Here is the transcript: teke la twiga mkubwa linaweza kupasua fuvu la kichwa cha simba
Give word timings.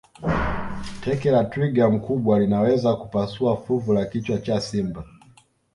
teke 1.03 1.31
la 1.31 1.43
twiga 1.45 1.89
mkubwa 1.89 2.39
linaweza 2.39 2.95
kupasua 2.95 3.57
fuvu 3.57 3.93
la 3.93 4.05
kichwa 4.05 4.37
cha 4.37 4.61
simba 4.61 5.03